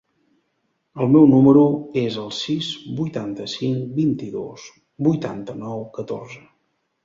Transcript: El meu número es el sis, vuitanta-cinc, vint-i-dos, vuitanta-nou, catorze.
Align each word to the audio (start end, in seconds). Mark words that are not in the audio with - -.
El 1.03 1.11
meu 1.15 1.27
número 1.33 1.65
es 2.05 2.17
el 2.23 2.33
sis, 2.39 2.71
vuitanta-cinc, 3.01 3.95
vint-i-dos, 4.03 4.67
vuitanta-nou, 5.11 5.89
catorze. 6.03 6.45